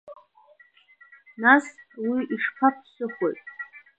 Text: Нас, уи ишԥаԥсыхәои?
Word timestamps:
Нас, 1.41 1.65
уи 2.09 2.21
ишԥаԥсыхәои? 2.35 3.33